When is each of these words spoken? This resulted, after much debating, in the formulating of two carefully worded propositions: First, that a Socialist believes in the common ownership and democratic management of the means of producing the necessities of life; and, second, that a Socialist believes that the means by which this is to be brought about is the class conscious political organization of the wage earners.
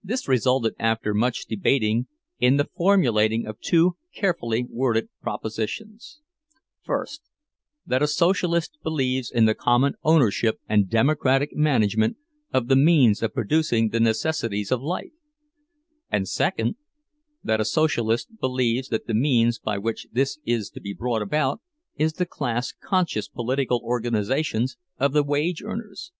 This 0.00 0.28
resulted, 0.28 0.74
after 0.78 1.12
much 1.12 1.46
debating, 1.46 2.06
in 2.38 2.56
the 2.56 2.68
formulating 2.76 3.48
of 3.48 3.58
two 3.60 3.96
carefully 4.14 4.64
worded 4.70 5.08
propositions: 5.20 6.20
First, 6.86 7.22
that 7.84 8.00
a 8.00 8.06
Socialist 8.06 8.78
believes 8.84 9.28
in 9.28 9.46
the 9.46 9.56
common 9.56 9.94
ownership 10.04 10.60
and 10.68 10.88
democratic 10.88 11.52
management 11.56 12.16
of 12.54 12.68
the 12.68 12.76
means 12.76 13.24
of 13.24 13.34
producing 13.34 13.88
the 13.88 13.98
necessities 13.98 14.70
of 14.70 14.82
life; 14.82 15.10
and, 16.08 16.28
second, 16.28 16.76
that 17.42 17.60
a 17.60 17.64
Socialist 17.64 18.38
believes 18.38 18.86
that 18.90 19.08
the 19.08 19.14
means 19.14 19.58
by 19.58 19.78
which 19.78 20.06
this 20.12 20.38
is 20.46 20.70
to 20.70 20.80
be 20.80 20.94
brought 20.94 21.22
about 21.22 21.60
is 21.96 22.12
the 22.12 22.24
class 22.24 22.70
conscious 22.72 23.26
political 23.26 23.80
organization 23.82 24.66
of 25.00 25.12
the 25.12 25.24
wage 25.24 25.60
earners. 25.60 26.12